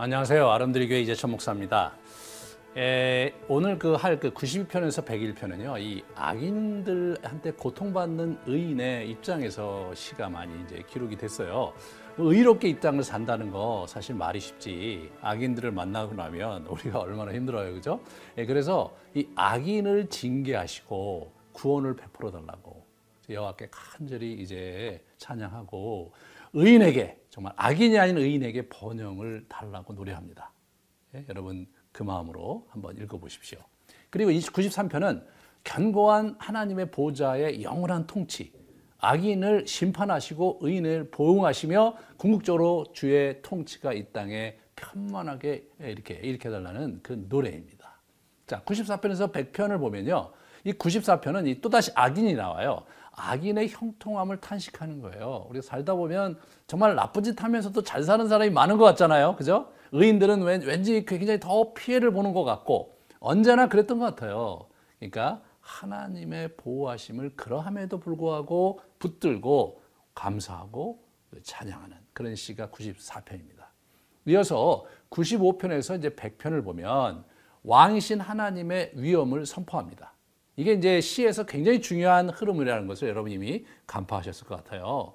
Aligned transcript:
안녕하세요. 0.00 0.48
아름드리 0.48 0.86
교회 0.88 1.00
이재천 1.00 1.30
목사입니다. 1.32 1.92
에, 2.76 3.32
오늘 3.48 3.78
그 3.80 3.96
할 3.96 4.20
그 4.20 4.30
92편에서 4.30 5.04
101편은요. 5.04 5.80
이 5.80 6.04
악인들한테 6.14 7.52
고통받는 7.52 8.38
의인의 8.46 9.10
입장에서 9.10 9.92
시가 9.94 10.28
많이 10.28 10.52
이제 10.62 10.84
기록이 10.88 11.16
됐어요. 11.16 11.72
뭐 12.16 12.32
의롭게 12.32 12.68
이 12.68 12.78
땅을 12.78 13.02
산다는 13.02 13.50
거 13.50 13.86
사실 13.88 14.14
말이 14.14 14.38
쉽지. 14.38 15.10
악인들을 15.20 15.72
만나고 15.72 16.14
나면 16.14 16.66
우리가 16.68 17.00
얼마나 17.00 17.32
힘들어요. 17.32 17.72
그죠? 17.74 18.00
예, 18.36 18.46
그래서 18.46 18.94
이 19.14 19.26
악인을 19.34 20.08
징계하시고 20.10 21.32
구원을 21.52 21.96
베풀어 21.96 22.30
달라고 22.30 22.67
여호와께 23.28 23.68
간절히 23.70 24.34
이제 24.34 25.04
찬양하고 25.18 26.12
의인에게 26.52 27.20
정말 27.30 27.52
악인이 27.56 27.98
아닌 27.98 28.18
의인에게 28.18 28.68
번영을 28.68 29.46
달라고 29.48 29.92
노래합니다. 29.92 30.50
예, 31.14 31.24
여러분 31.28 31.66
그 31.92 32.02
마음으로 32.02 32.66
한번 32.70 32.96
읽어보십시오. 32.96 33.58
그리고 34.10 34.30
93편은 34.30 35.24
견고한 35.64 36.36
하나님의 36.38 36.90
보좌의 36.90 37.62
영원한 37.62 38.06
통치, 38.06 38.52
악인을 38.98 39.66
심판하시고 39.66 40.58
의인을 40.62 41.10
보응하시며 41.10 41.96
궁극적으로 42.16 42.86
주의 42.92 43.40
통치가 43.42 43.92
이 43.92 44.06
땅에 44.12 44.58
편만하게 44.76 45.68
이렇게 45.80 46.14
일으켜달라는 46.14 47.00
그 47.02 47.24
노래입니다. 47.28 47.98
자, 48.46 48.62
94편에서 48.62 49.32
100편을 49.32 49.78
보면요. 49.78 50.32
이 50.64 50.72
94편은 50.72 51.60
또다시 51.60 51.92
악인이 51.94 52.34
나와요. 52.34 52.84
악인의 53.18 53.68
형통함을 53.68 54.40
탄식하는 54.40 55.00
거예요. 55.00 55.46
우리가 55.50 55.62
살다 55.62 55.94
보면 55.94 56.38
정말 56.66 56.94
나쁜 56.94 57.22
짓 57.22 57.42
하면서도 57.42 57.82
잘 57.82 58.02
사는 58.02 58.26
사람이 58.28 58.50
많은 58.50 58.78
것 58.78 58.84
같잖아요. 58.84 59.36
그죠? 59.36 59.72
의인들은 59.92 60.42
왠 60.42 60.82
지 60.84 61.04
굉장히 61.04 61.40
더 61.40 61.72
피해를 61.72 62.12
보는 62.12 62.32
것 62.32 62.44
같고 62.44 62.98
언제나 63.20 63.68
그랬던 63.68 63.98
것 63.98 64.04
같아요. 64.04 64.68
그러니까 64.98 65.42
하나님의 65.60 66.56
보호하심을 66.56 67.36
그러함에도 67.36 67.98
불구하고 68.00 68.80
붙들고 68.98 69.82
감사하고 70.14 71.02
찬양하는 71.42 71.96
그런 72.12 72.34
시가 72.34 72.68
94편입니다. 72.68 73.66
이어서 74.26 74.84
95편에서 75.10 75.98
이제 75.98 76.10
100편을 76.10 76.64
보면 76.64 77.24
왕이신 77.62 78.20
하나님의 78.20 78.92
위엄을 78.94 79.46
선포합니다. 79.46 80.12
이게 80.58 80.72
이제 80.72 81.00
시에서 81.00 81.46
굉장히 81.46 81.80
중요한 81.80 82.30
흐름이라는 82.30 82.88
것을 82.88 83.08
여러분 83.08 83.30
이미 83.30 83.64
간파하셨을 83.86 84.44
것 84.48 84.56
같아요. 84.56 85.14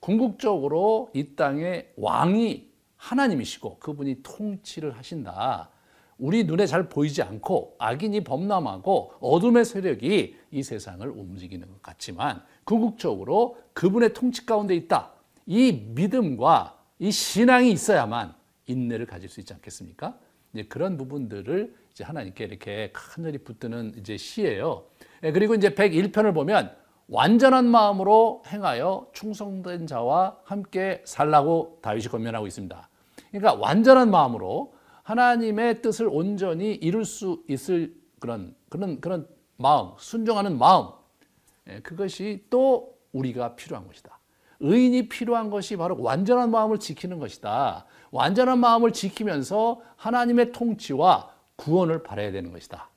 궁극적으로 0.00 1.08
이 1.14 1.34
땅의 1.34 1.94
왕이 1.96 2.68
하나님이시고 2.96 3.78
그분이 3.78 4.16
통치를 4.22 4.98
하신다. 4.98 5.70
우리 6.18 6.44
눈에 6.44 6.66
잘 6.66 6.90
보이지 6.90 7.22
않고 7.22 7.76
악인이 7.78 8.22
범람하고 8.22 9.14
어둠의 9.20 9.64
세력이 9.64 10.36
이 10.50 10.62
세상을 10.62 11.08
움직이는 11.08 11.68
것 11.68 11.80
같지만 11.80 12.42
궁극적으로 12.64 13.56
그분의 13.72 14.12
통치 14.12 14.44
가운데 14.44 14.74
있다. 14.76 15.14
이 15.46 15.72
믿음과 15.72 16.78
이 16.98 17.10
신앙이 17.10 17.72
있어야만 17.72 18.34
인내를 18.66 19.06
가질 19.06 19.30
수 19.30 19.40
있지 19.40 19.54
않겠습니까? 19.54 20.18
이제 20.52 20.64
그런 20.64 20.96
부분들을 20.96 21.74
이제 21.92 22.04
하나님께 22.04 22.44
이렇게 22.44 22.90
간절히 22.92 23.38
붙드는 23.38 23.94
이제 23.98 24.16
시예요. 24.16 24.86
예, 25.22 25.32
그리고 25.32 25.54
이제 25.54 25.70
101편을 25.70 26.34
보면 26.34 26.74
완전한 27.08 27.68
마음으로 27.68 28.42
행하여 28.46 29.08
충성된 29.12 29.86
자와 29.86 30.38
함께 30.44 31.02
살라고 31.04 31.78
다윗이 31.82 32.06
권면하고 32.06 32.46
있습니다. 32.46 32.88
그러니까 33.30 33.54
완전한 33.54 34.10
마음으로 34.10 34.74
하나님의 35.02 35.82
뜻을 35.82 36.08
온전히 36.10 36.74
이룰 36.74 37.04
수 37.04 37.42
있을 37.48 37.94
그런 38.20 38.54
그런 38.68 39.00
그런 39.00 39.28
마음, 39.56 39.92
순종하는 39.98 40.58
마음. 40.58 40.88
예, 41.68 41.80
그것이 41.80 42.46
또 42.50 42.98
우리가 43.12 43.56
필요한 43.56 43.86
것이다. 43.86 44.18
의인이 44.62 45.08
필요한 45.08 45.50
것이 45.50 45.76
바로 45.76 46.00
완전한 46.00 46.50
마음을 46.50 46.78
지키는 46.78 47.18
것이다. 47.18 47.84
완전한 48.12 48.60
마음을 48.60 48.92
지키면서 48.92 49.82
하나님의 49.96 50.52
통치와 50.52 51.34
구원을 51.56 52.04
바라야 52.04 52.30
되는 52.30 52.52
것이다. 52.52 52.88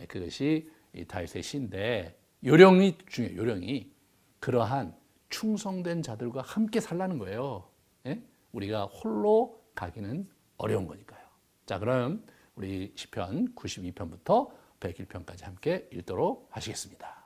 예, 0.00 0.06
그것이 0.06 0.70
다윗의 1.06 1.42
시인데 1.42 2.18
요령이 2.44 2.98
중요해요. 3.06 3.38
요령이 3.38 3.92
그러한 4.40 4.96
충성된 5.28 6.02
자들과 6.02 6.40
함께 6.40 6.80
살라는 6.80 7.18
거예요. 7.18 7.68
예? 8.06 8.22
우리가 8.52 8.86
홀로 8.86 9.62
가기는 9.74 10.26
어려운 10.56 10.86
거니까요. 10.86 11.20
자, 11.66 11.78
그럼 11.78 12.24
우리 12.56 12.92
시편 12.96 13.54
92편부터 13.54 14.50
101편까지 14.80 15.44
함께 15.44 15.86
읽도록 15.92 16.48
하시겠습니다. 16.50 17.19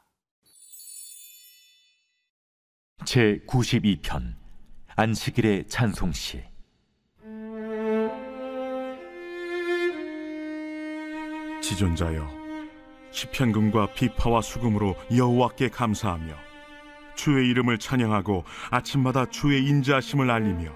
제 3.05 3.41
92편 3.47 4.35
안식일의 4.97 5.67
찬송시. 5.69 6.43
지존자여 11.61 12.27
시편금과 13.11 13.93
비파와 13.95 14.41
수금으로 14.41 14.97
여호와께 15.15 15.69
감사하며 15.69 16.35
주의 17.15 17.49
이름을 17.51 17.79
찬양하고 17.79 18.45
아침마다 18.71 19.27
주의 19.27 19.65
인자하심을 19.67 20.31
알리며 20.31 20.73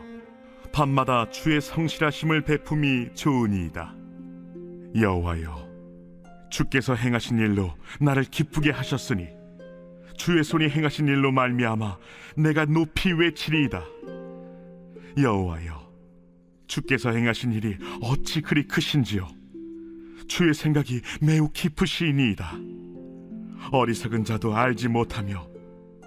밤마다 0.72 1.30
주의 1.30 1.60
성실하심을 1.60 2.42
베품이 2.42 3.14
좋으니이다. 3.14 3.94
여호와여 4.96 5.68
주께서 6.50 6.94
행하신 6.94 7.38
일로 7.38 7.74
나를 8.00 8.24
기쁘게 8.24 8.70
하셨으니 8.70 9.38
주의 10.18 10.44
손이 10.44 10.68
행하신 10.68 11.08
일로 11.08 11.32
말미암아 11.32 11.96
내가 12.36 12.66
높이 12.66 13.12
외치리이다 13.12 13.82
여호와여 15.16 15.88
주께서 16.66 17.10
행하신 17.10 17.52
일이 17.52 17.76
어찌 18.02 18.42
그리 18.42 18.66
크신지요 18.68 19.38
주의 20.28 20.54
생각이 20.54 21.00
매우 21.20 21.50
깊으시니이다. 21.50 22.52
어리석은 23.72 24.24
자도 24.24 24.54
알지 24.54 24.88
못하며 24.88 25.48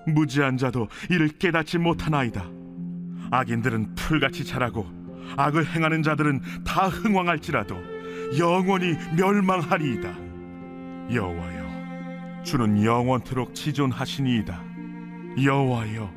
무지한 0.08 0.58
자도 0.58 0.88
이를 1.10 1.28
깨닫지 1.28 1.80
못하나이다. 1.80 2.50
악인들은 3.32 3.96
풀같이 3.96 4.46
자라고 4.46 4.88
악을 5.38 5.66
행하는 5.66 6.04
자들은 6.04 6.42
다 6.64 6.88
흥왕할지라도 6.88 7.76
영원히 8.38 8.96
멸망하리이다. 9.18 10.16
여호와여, 11.14 11.61
주는 12.44 12.84
영원토록 12.84 13.54
지존하시니이다. 13.54 14.64
여호와여, 15.44 16.12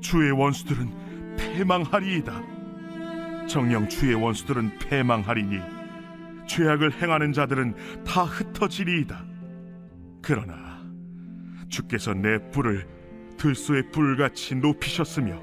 주의 0.00 0.30
원수들은 0.32 1.36
패망하리이다. 1.36 2.42
정령 3.46 3.88
주의 3.88 4.14
원수들은 4.14 4.78
패망하리니 4.78 5.60
죄악을 6.46 7.00
행하는 7.00 7.32
자들은 7.32 7.74
다 8.04 8.24
흩어지리이다. 8.24 9.24
그러나 10.22 10.82
주께서 11.68 12.14
내 12.14 12.38
뿔을 12.50 12.86
들소의 13.38 13.90
뿔같이 13.90 14.54
높이셨으며 14.54 15.40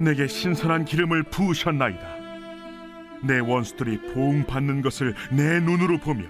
내게 0.00 0.26
신선한 0.26 0.84
기름을 0.84 1.24
부으셨나이다. 1.24 2.16
내 3.24 3.38
원수들이 3.38 4.12
보응받는 4.12 4.82
것을 4.82 5.14
내 5.32 5.60
눈으로 5.60 5.98
보며 5.98 6.24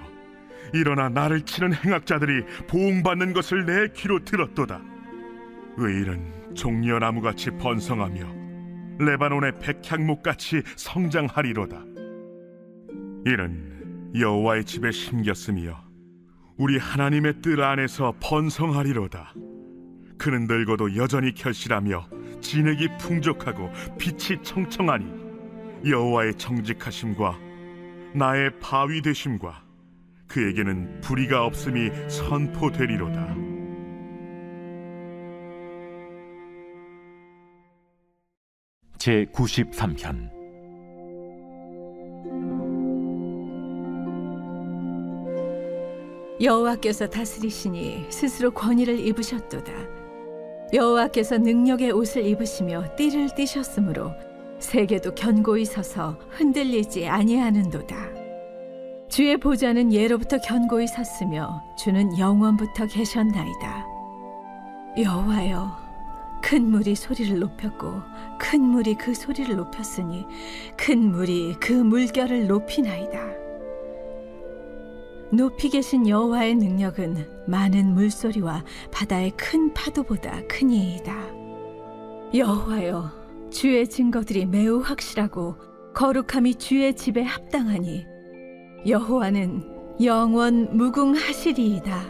일어나 0.72 1.08
나를 1.08 1.42
치는 1.42 1.74
행악자들이 1.74 2.44
보응받는 2.66 3.32
것을 3.32 3.66
내 3.66 3.88
귀로 3.94 4.24
들었도다. 4.24 4.80
의일은 5.76 6.54
종려 6.54 6.98
나무같이 6.98 7.50
번성하며 7.52 8.36
레바논의 8.98 9.52
백향목같이 9.60 10.62
성장하리로다. 10.76 11.84
이는 13.26 14.12
여호와의 14.18 14.64
집에 14.64 14.90
심겼으며 14.90 15.84
우리 16.56 16.78
하나님의 16.78 17.42
뜰 17.42 17.62
안에서 17.62 18.14
번성하리로다. 18.20 19.34
그는 20.18 20.46
늙어도 20.46 20.96
여전히 20.96 21.34
결실하며 21.34 22.08
진액이 22.40 22.88
풍족하고 22.98 23.70
빛이 23.98 24.42
청청하니 24.42 25.26
여호와의 25.84 26.34
정직하심과 26.36 27.38
나의 28.14 28.58
바위 28.60 29.02
되심과 29.02 29.65
그에게는 30.28 31.00
불의가 31.00 31.44
없음이 31.44 31.90
선포되리로다. 32.08 33.36
제 38.98 39.24
93편 39.26 40.36
여호와께서 46.40 47.06
다스리시니 47.08 48.06
스스로 48.10 48.50
권위를 48.50 48.98
입으셨도다. 48.98 49.72
여호와께서 50.72 51.38
능력의 51.38 51.92
옷을 51.92 52.26
입으시며 52.26 52.96
띠를 52.96 53.34
띠셨으므로 53.34 54.12
세계도 54.58 55.14
견고히 55.14 55.64
서서 55.64 56.18
흔들리지 56.30 57.06
아니하는도다. 57.06 58.25
주의 59.16 59.34
보좌는 59.38 59.94
예로부터 59.94 60.36
견고히 60.36 60.86
섰으며 60.86 61.64
주는 61.74 62.18
영원부터 62.18 62.84
계셨나이다. 62.84 63.86
여호와여, 64.98 65.74
큰 66.42 66.70
물이 66.70 66.94
소리를 66.94 67.38
높였고 67.38 68.02
큰 68.38 68.60
물이 68.60 68.96
그 68.96 69.14
소리를 69.14 69.56
높였으니 69.56 70.26
큰 70.76 71.12
물이 71.12 71.56
그 71.60 71.72
물결을 71.72 72.46
높이나이다. 72.46 73.18
높이 75.32 75.70
계신 75.70 76.06
여호와의 76.06 76.56
능력은 76.56 77.46
많은 77.46 77.94
물소리와 77.94 78.64
바다의 78.92 79.30
큰 79.30 79.72
파도보다 79.72 80.42
크니이다. 80.46 81.14
여호와여, 82.34 83.12
주의 83.50 83.88
증거들이 83.88 84.44
매우 84.44 84.80
확실하고 84.80 85.56
거룩함이 85.94 86.56
주의 86.56 86.94
집에 86.94 87.22
합당하니 87.22 88.14
여호와는 88.86 89.98
영원 90.04 90.76
무궁하시리이다. 90.76 92.02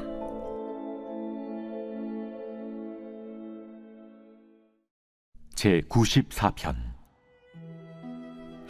제 5.54 5.80
94편. 5.88 6.76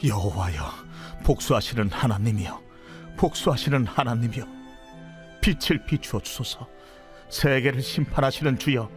여호와여 0.07 0.55
복수하시는 1.25 1.91
하나님이여 1.91 2.63
복수하시는 3.17 3.87
하나님이여 3.87 4.47
빛을 5.43 5.85
비추어 5.87 6.21
주소서. 6.21 6.69
세계를 7.29 7.83
심판하시는 7.83 8.57
주여 8.61 8.89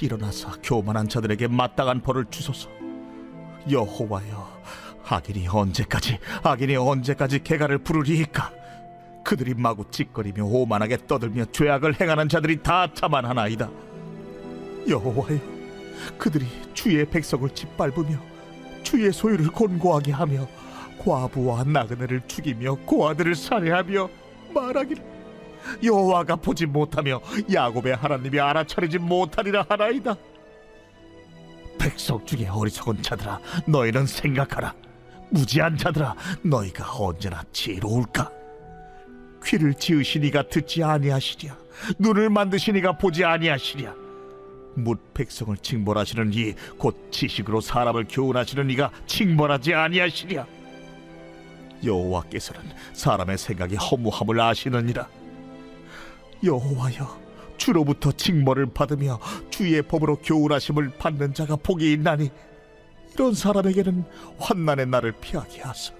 일어나서 0.00 0.52
교만한 0.62 1.06
자들에게 1.06 1.48
마땅한 1.48 2.00
벌을 2.00 2.24
주소서. 2.30 2.70
여호와여 3.70 4.62
악인이 5.08 5.48
언제까지 5.48 6.18
악인이 6.42 6.76
언제까지 6.76 7.42
개가를 7.42 7.78
부르리이까? 7.78 8.52
그들이 9.24 9.54
마구 9.54 9.90
찌꺼리며 9.90 10.44
오만하게 10.44 11.06
떠들며 11.06 11.46
죄악을 11.46 12.00
행하는 12.00 12.28
자들이 12.28 12.62
다 12.62 12.86
자만하나이다. 12.92 13.68
여호와여 14.88 15.38
그들이 16.16 16.46
주의 16.72 17.04
백성을 17.04 17.48
짓밟으며 17.50 18.18
주의 18.82 19.12
소유를 19.12 19.48
곤고하게 19.48 20.12
하며 20.12 20.46
과부와 20.98 21.64
나그네를 21.64 22.22
죽이며 22.26 22.74
고아들을 22.86 23.34
살해하며 23.34 24.08
말하기를 24.54 25.02
여호와가 25.82 26.36
보지 26.36 26.66
못하며 26.66 27.20
야곱의 27.52 27.96
하나님이 27.96 28.40
알아차리지 28.40 28.98
못하리라 28.98 29.66
하나이다. 29.68 30.16
백성 31.78 32.24
중에 32.24 32.48
어리석은 32.48 33.02
자들아 33.02 33.40
너희는 33.66 34.06
생각하라 34.06 34.74
무지한 35.30 35.76
자들아 35.76 36.14
너희가 36.42 36.92
언제나 36.98 37.42
지혜로울까? 37.52 38.30
귀를 39.44 39.74
지으시니가 39.74 40.48
듣지 40.48 40.82
아니하시랴. 40.82 41.56
눈을 41.98 42.30
만드시니가 42.30 42.98
보지 42.98 43.24
아니하시랴. 43.24 43.94
묻 44.74 45.12
백성을 45.14 45.56
징벌하시는 45.56 46.32
이 46.34 46.54
곧 46.78 47.10
지식으로 47.10 47.60
사람을 47.60 48.06
교훈하시는 48.08 48.70
이가 48.70 48.90
징벌하지 49.06 49.74
아니하시랴. 49.74 50.46
여호와께서는 51.84 52.62
사람의 52.92 53.38
생각이 53.38 53.76
허무함을 53.76 54.40
아시느니라. 54.40 55.08
여호와여 56.44 57.28
주로부터 57.56 58.12
징벌을 58.12 58.66
받으며 58.72 59.18
주의 59.50 59.80
법으로 59.82 60.16
교훈하심을 60.16 60.92
받는 60.98 61.34
자가 61.34 61.56
복이 61.56 61.92
있나니 61.92 62.30
이런 63.18 63.34
사람에게는 63.34 64.04
환난의 64.38 64.86
날을 64.86 65.10
피하게 65.20 65.62
하사 65.62 65.92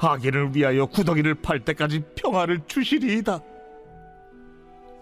악인을 0.00 0.56
위하여 0.56 0.86
구덩이를 0.86 1.36
팔 1.36 1.64
때까지 1.64 2.02
평화를 2.16 2.62
주시리이다 2.66 3.40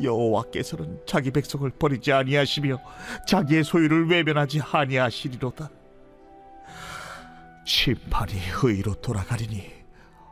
여호와께서는 0.02 1.00
자기 1.06 1.30
백성을 1.30 1.68
버리지 1.70 2.12
아니하시며 2.12 2.78
자기의 3.26 3.64
소유를 3.64 4.08
외면하지 4.08 4.62
아니하시리로다. 4.62 5.68
심판이 7.66 8.32
의로 8.62 8.94
돌아가리니 8.94 9.70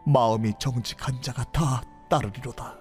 마음이 0.06 0.54
정직한 0.58 1.20
자가 1.20 1.44
다 1.52 1.82
따르리로다. 2.08 2.78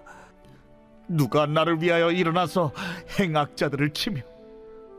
누가 1.10 1.46
나를 1.46 1.82
위하여 1.82 2.10
일어나서 2.10 2.72
행악자들을 3.20 3.90
치며 3.90 4.22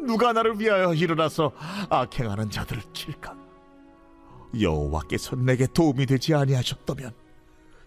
누가 0.00 0.32
나를 0.32 0.58
위하여 0.58 0.94
일어나서 0.94 1.52
악행하는 1.90 2.50
자들을 2.50 2.82
칠까? 2.92 3.36
여호와께서 4.58 5.36
내게 5.36 5.66
도움이 5.66 6.06
되지 6.06 6.34
아니하셨다면 6.34 7.12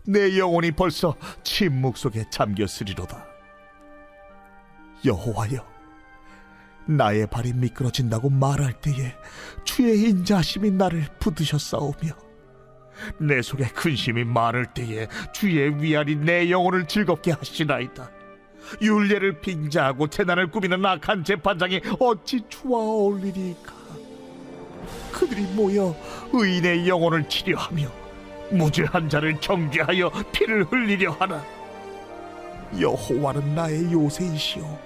내 0.06 0.38
영혼이 0.38 0.72
벌써 0.72 1.16
침묵 1.44 1.98
속에 1.98 2.26
잠겼으리로다. 2.30 3.26
여호와여 5.06 5.66
나의 6.88 7.28
발이 7.28 7.54
미끄러진다고 7.54 8.30
말할 8.30 8.74
때에 8.82 9.16
주의 9.64 10.10
인자하심이 10.10 10.72
나를 10.72 11.06
붙드셨사오며 11.20 12.10
내 13.20 13.42
속에 13.42 13.66
근심이 13.70 14.24
많을 14.24 14.66
때에 14.74 15.08
주의 15.34 15.82
위안이 15.82 16.16
내 16.18 16.50
영혼을 16.50 16.88
즐겁게 16.88 17.32
하시나이다 17.32 18.12
율례를 18.82 19.42
빙자하고 19.42 20.08
재난을 20.08 20.48
꾸미는 20.48 20.86
악한 20.86 21.24
재판장이 21.24 21.82
어찌 22.00 22.44
어울리리까? 22.66 23.74
그들이 25.12 25.42
모여 25.54 25.96
의인의 26.32 26.88
영혼을 26.88 27.28
치려하며 27.28 27.88
무죄한 28.52 29.10
자를 29.10 29.40
정죄하여 29.40 30.12
피를 30.32 30.64
흘리려 30.66 31.12
하나? 31.12 31.44
여호와는 32.80 33.56
나의 33.56 33.92
요새이시오. 33.92 34.80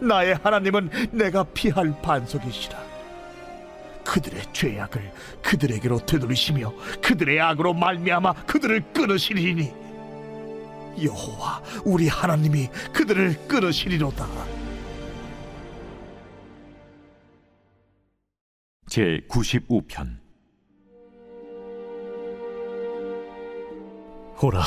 나의 0.00 0.38
하나님은 0.42 0.90
내가 1.12 1.44
피할 1.44 1.94
반석이시라. 2.02 2.78
그들의 4.04 4.42
죄악을 4.52 5.12
그들에게로 5.42 6.04
되돌리시며 6.04 6.72
그들의 7.02 7.40
악으로 7.40 7.72
말미암아 7.72 8.32
그들을 8.46 8.82
끊으시리니 8.92 9.83
여호와 11.02 11.62
우리 11.84 12.08
하나님이 12.08 12.68
그들을 12.92 13.46
끊으시리로다. 13.48 14.26
제 18.88 19.20
95편 19.28 20.18
호라 24.40 24.62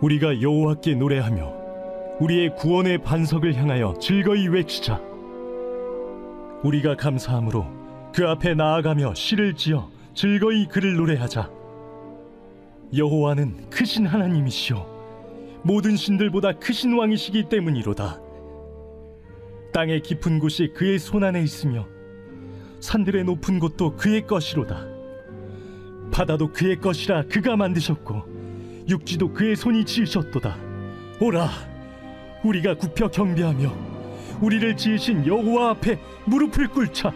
우리가 0.00 0.40
여호와께 0.40 0.94
노래하며 0.94 1.58
우리의 2.20 2.54
구원의 2.56 2.98
반석을 2.98 3.54
향하여 3.54 3.94
즐거이 4.00 4.48
외치자. 4.48 5.00
우리가 6.62 6.96
감사함으로 6.96 8.10
그 8.12 8.26
앞에 8.28 8.54
나아가며 8.54 9.14
시를 9.14 9.54
지어 9.54 9.88
즐거이 10.14 10.66
그를 10.66 10.96
노래하자. 10.96 11.57
여호와는 12.94 13.68
크신 13.68 14.06
하나님이시오. 14.06 14.86
모든 15.62 15.96
신들보다 15.96 16.52
크신 16.52 16.96
왕이시기 16.96 17.48
때문이로다. 17.50 18.20
땅의 19.72 20.02
깊은 20.02 20.38
곳이 20.38 20.72
그의 20.74 20.98
손 20.98 21.24
안에 21.24 21.42
있으며 21.42 21.86
산들의 22.80 23.24
높은 23.24 23.58
곳도 23.58 23.96
그의 23.96 24.26
것이로다. 24.26 24.86
바다도 26.10 26.52
그의 26.52 26.80
것이라 26.80 27.24
그가 27.24 27.56
만드셨고 27.56 28.86
육지도 28.88 29.34
그의 29.34 29.54
손이 29.54 29.84
지으셨도다. 29.84 30.56
오라 31.20 31.50
우리가 32.42 32.74
굽혀 32.76 33.08
경배하며 33.08 33.76
우리를 34.40 34.76
지으신 34.76 35.26
여호와 35.26 35.70
앞에 35.70 36.00
무릎을 36.24 36.68
꿇자 36.68 37.12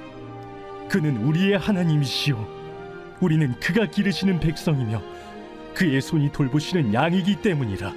그는 0.91 1.25
우리의 1.25 1.57
하나님이시요 1.57 3.17
우리는 3.21 3.55
그가 3.61 3.87
기르시는 3.87 4.41
백성이며 4.41 5.01
그의 5.75 6.01
손이 6.01 6.33
돌보시는 6.33 6.95
양이기 6.95 7.37
때문이라 7.43 7.93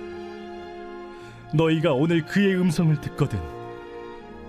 너희가 1.53 1.94
오늘 1.94 2.25
그의 2.25 2.55
음성을 2.55 3.00
듣거든 3.01 3.39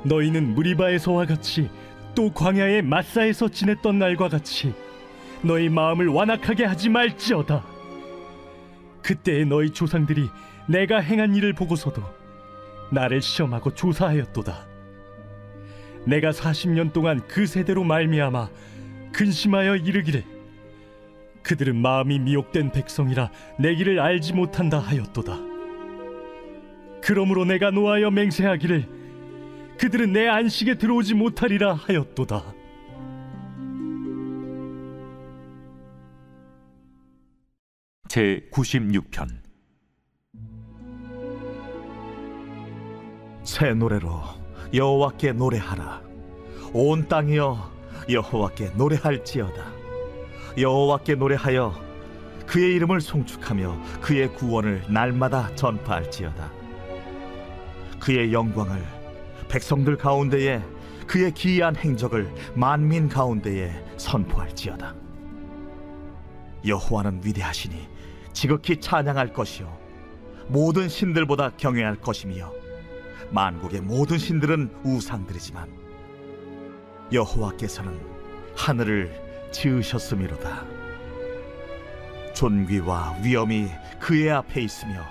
너희는 0.05 0.55
무리바에서와 0.55 1.27
같이 1.27 1.69
또 2.15 2.33
광야의 2.33 2.83
마사에서 2.83 3.49
지냈던 3.49 3.99
날과 3.99 4.29
같이 4.29 4.75
너희 5.43 5.69
마음을 5.69 6.09
완악하게 6.09 6.65
하지 6.65 6.89
말지어다 6.89 7.65
그때의 9.03 9.47
너희 9.47 9.71
조상들이 9.71 10.29
내가 10.67 10.99
행한 10.99 11.35
일을 11.35 11.53
보고서도 11.53 12.03
나를 12.91 13.23
시험하고 13.23 13.75
조사하였도다. 13.75 14.67
내가 16.05 16.31
40년 16.31 16.93
동안 16.93 17.21
그 17.27 17.47
세대로 17.47 17.85
말미암아 17.85 18.49
근심하여 19.13 19.77
이르기를 19.77 20.25
그들은 21.47 21.77
마음이 21.77 22.19
미혹된 22.19 22.73
백성이라 22.73 23.31
내 23.61 23.77
길을 23.77 24.01
알지 24.01 24.33
못한다 24.33 24.81
하였도다. 24.81 25.39
그러므로 27.01 27.45
내가 27.45 27.71
노하여 27.71 28.11
맹세하기를 28.11 29.77
그들은 29.79 30.13
내 30.13 30.27
안식에 30.27 30.75
들어오지 30.75 31.15
못하리라 31.15 31.75
하였도다. 31.75 32.53
제 38.09 38.49
96편 38.51 39.29
새 43.45 43.73
노래로 43.73 44.21
여호와께 44.75 45.33
노래하라 45.33 46.03
온 46.73 47.07
땅이여 47.07 47.73
여호와께 48.09 48.71
노래할지어다 48.77 49.76
여호와께 50.59 51.17
노래하여 51.17 51.75
그의 52.47 52.75
이름을 52.77 53.01
송축하며 53.01 54.01
그의 54.01 54.33
구원을 54.33 54.85
날마다 54.89 55.55
전파할지어다. 55.55 56.51
그의 58.01 58.33
영광을 58.33 58.83
백성들 59.49 59.97
가운데에 59.97 60.63
그의 61.07 61.33
기이한 61.33 61.77
행적을 61.77 62.33
만민 62.55 63.09
가운데에 63.09 63.85
선포할지어다. 63.97 64.95
여호와는 66.67 67.21
위대하시니 67.25 67.89
지극히 68.33 68.81
찬양할 68.81 69.33
것이요 69.33 69.77
모든 70.49 70.89
신들보다 70.89 71.51
경외할 71.57 71.97
것이며 71.97 72.53
만국의 73.31 73.81
모든 73.83 74.19
신들은 74.19 74.71
우상들이지만 74.85 75.69
여호와께서는 77.13 77.99
하늘을 78.57 79.26
지으셨음이로다. 79.57 80.65
존귀와 82.35 83.17
위엄이 83.23 83.69
그의 83.99 84.31
앞에 84.31 84.61
있으며 84.61 85.03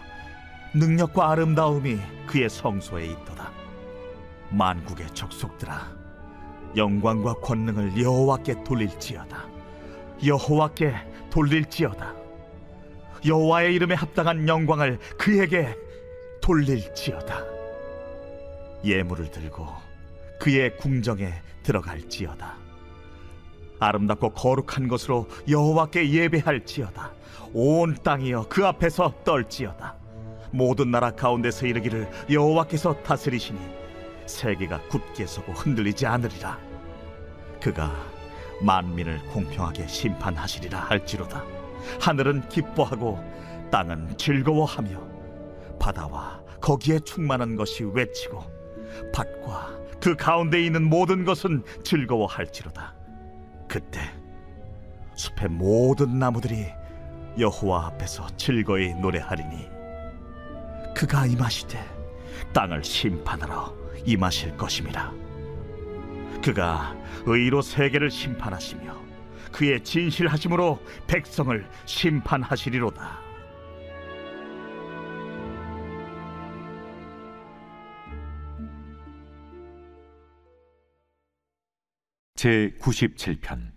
능력과 0.75 1.31
아름다움이 1.31 1.97
그의 2.27 2.49
성소에 2.49 3.05
있도다. 3.05 3.51
만국의 4.51 5.07
족속들아 5.13 5.91
영광과 6.75 7.33
권능을 7.35 7.99
여호와께 7.99 8.63
돌릴지어다. 8.63 9.47
여호와께 10.23 10.93
돌릴지어다. 11.31 12.13
여호와의 13.25 13.73
이름에 13.73 13.95
합당한 13.95 14.47
영광을 14.47 14.99
그에게 15.17 15.75
돌릴지어다. 16.41 17.43
예물을 18.83 19.31
들고 19.31 19.67
그의 20.39 20.77
궁정에 20.77 21.33
들어갈지어다 21.63 22.64
아름답고 23.79 24.31
거룩한 24.31 24.87
것으로 24.87 25.27
여호와께 25.49 26.09
예배할지어다. 26.09 27.11
온 27.53 27.95
땅이여 28.03 28.47
그 28.49 28.65
앞에서 28.65 29.13
떨지어다. 29.23 29.95
모든 30.51 30.91
나라 30.91 31.11
가운데서 31.11 31.67
이르기를 31.67 32.09
여호와께서 32.29 33.01
다스리시니 33.03 33.59
세계가 34.25 34.81
굳게 34.89 35.25
서고 35.25 35.51
흔들리지 35.53 36.05
않으리라. 36.05 36.57
그가 37.61 37.93
만민을 38.61 39.19
공평하게 39.25 39.87
심판하시리라 39.87 40.79
할지로다. 40.79 41.43
하늘은 41.99 42.47
기뻐하고 42.49 43.23
땅은 43.71 44.17
즐거워하며 44.17 45.01
바다와 45.79 46.41
거기에 46.61 46.99
충만한 46.99 47.55
것이 47.55 47.83
외치고 47.83 48.43
밭과 49.13 49.77
그 50.01 50.15
가운데 50.15 50.63
있는 50.63 50.87
모든 50.87 51.25
것은 51.25 51.63
즐거워할지로다 51.83 52.95
그때 53.75 53.99
숲의 55.15 55.49
모든 55.49 56.17
나무들이 56.17 56.67
여호와 57.37 57.87
앞에서 57.87 58.25
즐거이 58.37 58.93
노래하리니 58.93 59.67
그가 60.95 61.25
임하시되 61.25 61.77
땅을 62.53 62.85
심판하러 62.85 63.75
임하실 64.05 64.55
것임이라. 64.55 65.11
그가 66.41 66.95
의로 67.25 67.61
세계를 67.61 68.09
심판하시며 68.09 68.95
그의 69.51 69.83
진실하심으로 69.83 70.79
백성을 71.07 71.69
심판하시리로다 71.83 73.24
제 82.45 82.71
97편. 82.79 83.71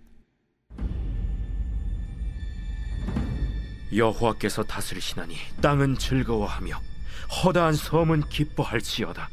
여호와께서 3.96 4.62
다스리시나니 4.62 5.36
땅은 5.62 5.96
즐거워하며 5.96 6.78
허다한 7.30 7.72
섬은 7.72 8.28
기뻐할지어다. 8.28 9.30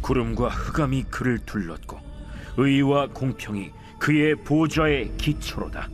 구름과 0.00 0.48
흑암이 0.48 1.02
그를 1.10 1.38
둘렀고 1.40 2.00
의와 2.56 3.08
공평이 3.08 3.70
그의 3.98 4.36
보좌의 4.36 5.14
기초로다. 5.18 5.90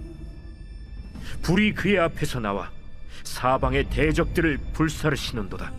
불이 1.43 1.75
그의 1.75 1.99
앞에서 1.99 2.39
나와 2.39 2.71
사방의 3.25 3.91
대적들을 3.91 4.57
불사르시는도다. 4.73 5.73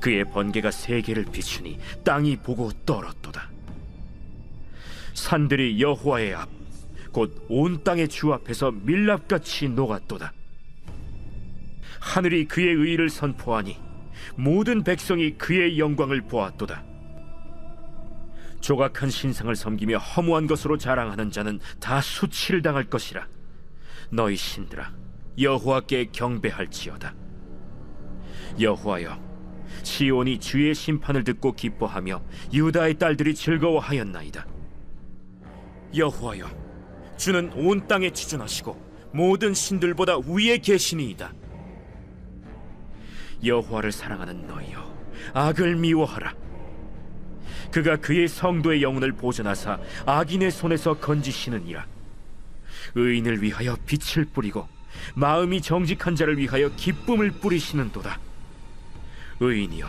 그의 0.00 0.24
번개가 0.26 0.70
세계를 0.70 1.24
비추니 1.24 1.80
땅이 2.04 2.36
보고 2.36 2.70
떨었도다 2.86 3.57
산들이 5.14 5.80
여호와의 5.80 6.34
앞 6.34 6.58
곧 7.12 7.30
온 7.48 7.82
땅의 7.82 8.08
주 8.08 8.32
앞에서 8.32 8.70
밀랍같이 8.70 9.68
녹았도다. 9.68 10.32
하늘이 12.00 12.46
그의 12.46 12.74
의를 12.74 13.10
선포하니 13.10 13.76
모든 14.36 14.84
백성이 14.84 15.32
그의 15.32 15.78
영광을 15.78 16.20
보았도다. 16.22 16.84
조각한 18.60 19.10
신상을 19.10 19.54
섬기며 19.54 19.98
허무한 19.98 20.46
것으로 20.46 20.78
자랑하는 20.78 21.30
자는 21.30 21.60
다 21.80 22.00
수치를 22.00 22.62
당할 22.62 22.84
것이라. 22.84 23.26
너희 24.10 24.36
신들아 24.36 24.92
여호와께 25.40 26.10
경배할지어다. 26.12 27.14
여호와여 28.60 29.28
시온이 29.82 30.40
주의 30.40 30.74
심판을 30.74 31.24
듣고 31.24 31.52
기뻐하며 31.52 32.22
유다의 32.52 32.98
딸들이 32.98 33.34
즐거워하였나이다. 33.34 34.57
여호와여 35.94 36.48
주는 37.16 37.52
온 37.54 37.86
땅에 37.88 38.10
지존하시고 38.10 38.88
모든 39.12 39.54
신들보다 39.54 40.18
위에 40.26 40.58
계시니이다. 40.58 41.32
여호와를 43.44 43.92
사랑하는 43.92 44.46
너희여 44.46 44.98
악을 45.34 45.76
미워하라. 45.76 46.34
그가 47.70 47.96
그의 47.96 48.28
성도의 48.28 48.82
영혼을 48.82 49.12
보존하사 49.12 49.78
악인의 50.06 50.50
손에서 50.50 50.94
건지시느니라. 50.94 51.86
의인을 52.94 53.42
위하여 53.42 53.76
빛을 53.86 54.26
뿌리고 54.26 54.68
마음이 55.14 55.60
정직한 55.60 56.16
자를 56.16 56.38
위하여 56.38 56.68
기쁨을 56.76 57.32
뿌리시는도다. 57.32 58.18
의인이여 59.40 59.86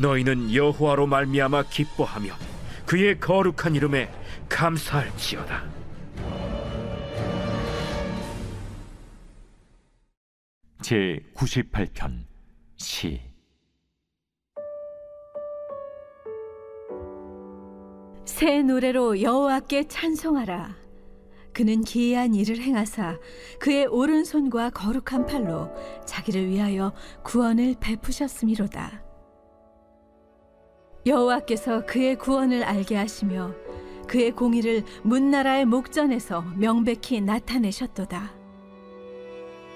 너희는 0.00 0.52
여호와로 0.52 1.06
말미암아 1.06 1.64
기뻐하며 1.64 2.34
그의 2.86 3.18
거룩한 3.18 3.74
이름에 3.74 4.10
감사할지어다. 4.48 5.64
제 10.82 11.18
98편 11.34 12.24
시 12.76 13.26
새 18.36 18.60
노래로 18.62 19.22
여호와께 19.22 19.88
찬송하라. 19.88 20.76
그는 21.54 21.82
기이한 21.82 22.34
일을 22.34 22.58
행하사 22.58 23.18
그의 23.58 23.86
오른손과 23.86 24.68
거룩한 24.70 25.24
팔로 25.24 25.72
자기를 26.04 26.46
위하여 26.46 26.92
구원을 27.22 27.76
베푸셨음이로다. 27.80 29.05
여호와께서 31.06 31.86
그의 31.86 32.16
구원을 32.16 32.64
알게 32.64 32.96
하시며 32.96 33.54
그의 34.08 34.32
공의를 34.32 34.82
문나라의 35.02 35.64
목전에서 35.64 36.44
명백히 36.56 37.20
나타내셨도다. 37.20 38.34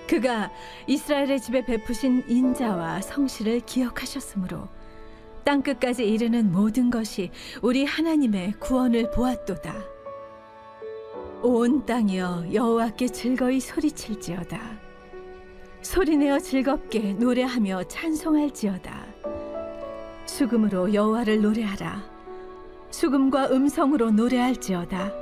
그가 0.08 0.50
이스라엘의 0.88 1.40
집에 1.40 1.64
베푸신 1.64 2.24
인자와 2.28 3.00
성실을 3.00 3.60
기억하셨으므로 3.60 4.68
땅 5.44 5.62
끝까지 5.62 6.04
이르는 6.04 6.50
모든 6.50 6.90
것이 6.90 7.30
우리 7.62 7.84
하나님의 7.84 8.54
구원을 8.58 9.12
보았도다. 9.12 9.74
온 11.42 11.86
땅이여 11.86 12.52
여호와께 12.52 13.06
즐거이 13.06 13.60
소리칠지어다. 13.60 14.60
소리내어 15.80 16.40
즐겁게 16.40 17.14
노래하며 17.14 17.84
찬송할지어다. 17.84 19.09
수금으로 20.30 20.94
여호와를 20.94 21.42
노래하라. 21.42 22.02
수금과 22.90 23.50
음성으로 23.50 24.12
노래할지어다. 24.12 25.12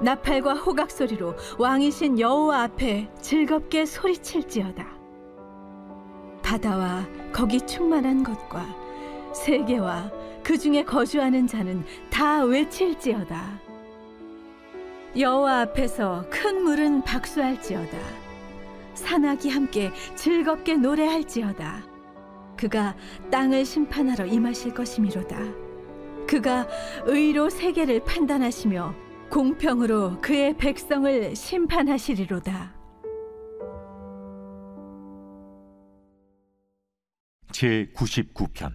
나팔과 0.00 0.54
호각 0.54 0.90
소리로 0.90 1.34
왕이신 1.58 2.18
여호와 2.18 2.62
앞에 2.62 3.10
즐겁게 3.20 3.84
소리칠지어다. 3.84 4.86
바다와 6.42 7.06
거기 7.32 7.60
충만한 7.66 8.22
것과 8.22 8.64
세계와 9.34 10.10
그 10.42 10.56
중에 10.56 10.84
거주하는 10.84 11.46
자는 11.46 11.84
다 12.10 12.44
외칠지어다. 12.44 13.60
여호와 15.18 15.60
앞에서 15.62 16.24
큰 16.30 16.62
물은 16.62 17.02
박수할지어다. 17.02 17.98
산악이 18.94 19.50
함께 19.50 19.90
즐겁게 20.14 20.76
노래할지어다. 20.76 21.91
그가 22.62 22.94
땅을 23.32 23.64
심판하러 23.64 24.24
임하실 24.24 24.72
것이미로다. 24.72 25.36
그가 26.28 26.68
의로 27.06 27.50
세계를 27.50 28.04
판단하시며 28.04 28.94
공평으로 29.32 30.20
그의 30.20 30.56
백성을 30.56 31.34
심판하시리로다. 31.34 32.72
제 37.50 37.90
99편 37.96 38.70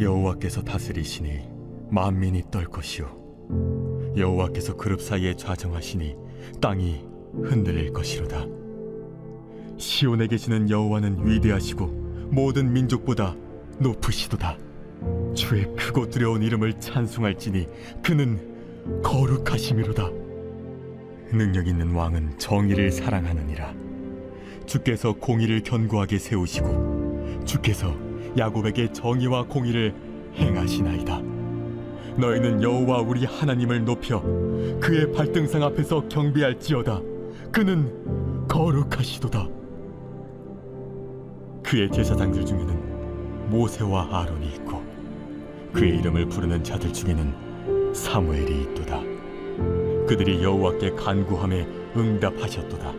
여호와께서 0.00 0.62
다스리시니 0.62 1.46
만민이 1.90 2.44
떨 2.50 2.64
것이요 2.64 4.14
여호와께서 4.16 4.76
그룹 4.76 5.02
사이에 5.02 5.34
좌정하시니 5.34 6.16
땅이 6.62 7.04
흔들릴 7.44 7.92
것이로다 7.92 8.67
시온에 9.78 10.26
계시는 10.26 10.70
여호와는 10.70 11.26
위대하시고 11.26 11.86
모든 12.30 12.72
민족보다 12.72 13.34
높으시도다 13.78 14.58
주의 15.34 15.64
크고 15.76 16.10
두려운 16.10 16.42
이름을 16.42 16.80
찬송할지니 16.80 17.66
그는 18.02 19.02
거룩하심이로다 19.02 20.10
능력 21.32 21.66
있는 21.66 21.92
왕은 21.92 22.38
정의를 22.38 22.90
사랑하느니라 22.90 23.74
주께서 24.66 25.12
공의를 25.14 25.62
견고하게 25.62 26.18
세우시고 26.18 27.44
주께서 27.44 27.96
야곱에게 28.36 28.92
정의와 28.92 29.46
공의를 29.46 29.94
행하시나이다. 30.36 31.20
너희는 32.18 32.62
여호와 32.62 33.00
우리 33.00 33.24
하나님을 33.24 33.84
높여 33.84 34.20
그의 34.80 35.12
발등상 35.12 35.62
앞에서 35.62 36.08
경배할지어다. 36.08 37.00
그는 37.50 38.46
거룩하시도다. 38.48 39.57
그의 41.68 41.90
제사장들 41.90 42.46
중에는 42.46 43.50
모세와 43.50 44.08
아론이 44.10 44.46
있고 44.54 44.82
그의 45.74 45.98
이름을 45.98 46.26
부르는 46.30 46.64
자들 46.64 46.94
중에는 46.94 47.92
사무엘이 47.94 48.62
있도다. 48.62 49.02
그들이 50.06 50.42
여호와께 50.42 50.92
간구함에 50.92 51.68
응답하셨도다. 51.94 52.94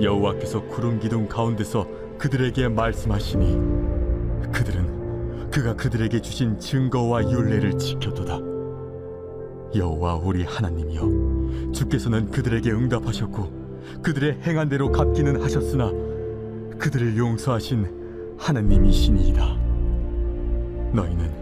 여호와께서 0.00 0.62
구름 0.68 1.00
기둥 1.00 1.26
가운데서 1.26 1.88
그들에게 2.16 2.68
말씀하시니 2.68 4.52
그들은 4.52 5.50
그가 5.50 5.74
그들에게 5.74 6.20
주신 6.20 6.56
증거와 6.60 7.28
율례를 7.28 7.76
지켰도다. 7.76 8.38
여호와 9.74 10.14
우리 10.22 10.44
하나님이여, 10.44 11.72
주께서는 11.72 12.30
그들에게 12.30 12.70
응답하셨고 12.70 13.64
그들의 14.00 14.42
행한 14.42 14.68
대로 14.68 14.92
갚기는 14.92 15.42
하셨으나 15.42 16.03
그들을 16.84 17.16
용서하신 17.16 18.36
하나님이시니이다. 18.38 19.56
너희는 20.92 21.32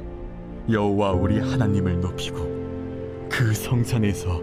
여호와 0.71 1.15
우리 1.15 1.41
하나님을 1.41 2.01
높이고 2.01 2.37
그 3.29 3.53
성산에서 3.53 4.41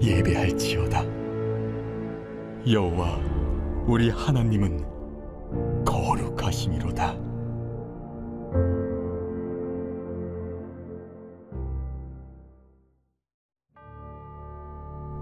예배할지어다. 0.00 1.02
여호와 2.70 3.18
우리 3.88 4.08
하나님은 4.08 5.84
거룩하심이로다. 5.84 7.16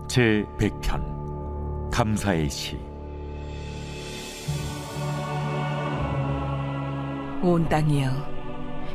제 0.07 0.45
100편 0.59 1.91
감사의 1.91 2.51
시 2.51 2.77
온 7.45 7.69
땅이여 7.69 8.35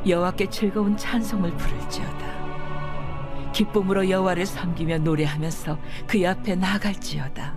여호와께 0.08 0.50
즐거운 0.50 0.98
찬송을 0.98 1.52
부를지어다. 1.52 3.52
기쁨으로 3.52 4.10
여호와를 4.10 4.46
섬기며 4.46 5.00
노래하면서 5.00 5.78
그의 6.08 6.28
앞에 6.28 6.56
나갈지어다. 6.56 7.54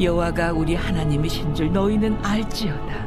여호와가 0.00 0.52
우리 0.52 0.74
하나님이신 0.74 1.54
줄 1.54 1.72
너희는 1.72 2.24
알지어다. 2.24 3.06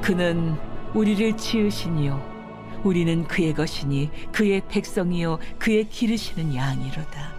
그는 0.00 0.56
우리를 0.94 1.36
지으시니요 1.36 2.38
우리는 2.84 3.24
그의 3.24 3.52
것이니 3.52 4.10
그의 4.32 4.62
백성이요 4.68 5.38
그의 5.58 5.88
기르시는 5.88 6.54
양이로다. 6.54 7.32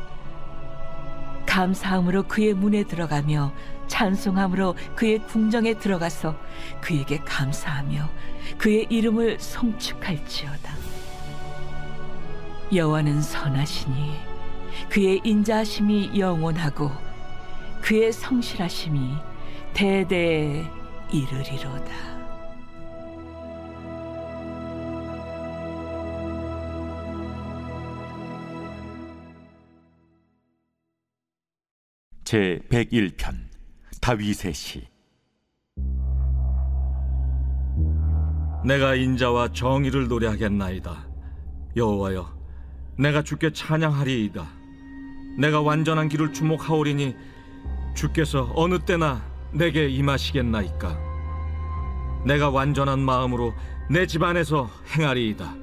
감사함으로 1.48 2.24
그의 2.24 2.54
문에 2.54 2.84
들어가며 2.84 3.52
찬송함으로 3.90 4.76
그의 4.96 5.20
궁정에 5.20 5.74
들어가서 5.74 6.38
그에게 6.80 7.18
감사하며 7.18 8.10
그의 8.58 8.88
이름을 8.90 9.40
송축할지어다. 9.40 10.74
여호와는 12.74 13.22
선하시니 13.22 14.14
그의 14.90 15.20
인자하심이 15.24 16.18
영원하고 16.18 16.90
그의 17.82 18.14
성실하심이 18.14 19.16
대대에 19.74 20.66
이르리로다. 21.12 22.20
제 32.24 32.60
101편 32.70 33.49
다윗의 34.02 34.54
시 34.54 34.88
내가 38.66 38.94
인자와 38.96 39.54
정의를 39.54 40.10
노래하겠나이다. 40.10 41.08
여호와여, 41.78 42.30
내가 42.98 43.24
주께 43.24 43.52
찬양하리이다. 43.54 44.46
내가 45.38 45.62
완전한 45.62 46.10
길을 46.10 46.34
주목하오리니 46.34 47.16
주께서 47.96 48.52
어느 48.56 48.78
때나 48.80 49.24
내게 49.54 49.88
임하시겠나이까. 49.88 51.00
내가 52.26 52.50
완전한 52.50 53.00
마음으로 53.00 53.54
내 53.90 54.06
집안에서 54.06 54.70
행하리이다. 54.94 55.56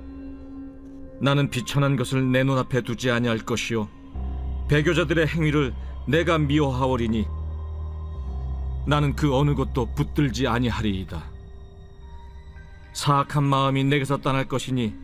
나는 1.20 1.50
비천한 1.50 1.96
것을 1.96 2.30
내 2.32 2.44
눈앞에 2.44 2.82
두지 2.82 3.10
아니할 3.10 3.38
것이요 3.38 3.88
배교자들의 4.68 5.26
행위를 5.28 5.74
내가 6.06 6.38
미워하오리니 6.38 7.26
나는 8.86 9.14
그 9.16 9.34
어느 9.34 9.54
것도 9.54 9.86
붙들지 9.94 10.46
아니하리이다. 10.46 11.22
사악한 12.92 13.44
마음이 13.44 13.84
내게서 13.84 14.18
떠날 14.18 14.46
것이니 14.46 14.94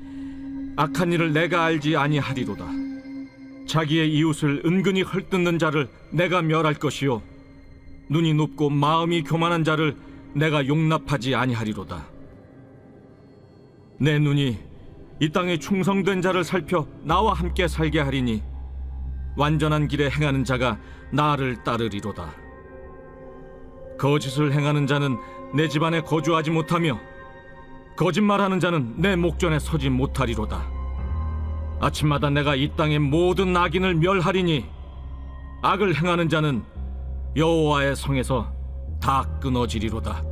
악한 0.77 1.13
일을 1.13 1.33
내가 1.33 1.65
알지 1.65 1.97
아니하리로다. 1.97 2.65
자기의 3.67 4.13
이웃을 4.15 4.63
은근히 4.65 5.03
헐뜯는 5.03 5.59
자를 5.59 5.89
내가 6.11 6.43
멸할 6.43 6.75
것이요 6.75 7.23
눈이 8.09 8.35
높고 8.35 8.71
마음이 8.71 9.23
교만한 9.25 9.65
자를 9.65 9.97
내가 10.35 10.67
용납하지 10.67 11.35
아니하리로다. 11.35 12.07
내 13.99 14.19
눈이 14.19 14.59
이 15.21 15.29
땅에 15.31 15.59
충성된 15.59 16.23
자를 16.23 16.45
살펴 16.45 16.87
나와 17.03 17.35
함께 17.35 17.69
살게 17.69 18.01
하리니 18.01 18.43
완전한 19.37 19.89
길에 19.89 20.11
행하는 20.11 20.45
자가 20.45 20.79
나를 21.13 21.63
따르리로다. 21.63 22.42
거짓을 24.03 24.53
행하는 24.53 24.89
자는 24.89 25.17
내 25.55 25.69
집안에 25.69 26.01
거주하지 26.01 26.51
못하며 26.51 26.99
거짓말하는 27.97 28.59
자는 28.59 28.95
내 28.97 29.15
목전에 29.15 29.61
서지 29.61 29.91
못하리로다. 29.91 30.69
아침마다 31.81 32.29
내가 32.29 32.57
이 32.57 32.75
땅의 32.75 32.99
모든 32.99 33.57
악인을 33.57 33.95
멸하리니 33.95 34.67
악을 35.63 35.95
행하는 35.95 36.29
자는 36.29 36.65
여호와의 37.37 37.95
성에서 37.95 38.53
다 39.01 39.25
끊어지리로다. 39.41 40.32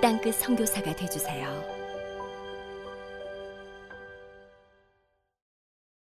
땅끝 0.00 0.36
선교사가 0.36 0.94
되주세요. 0.94 1.77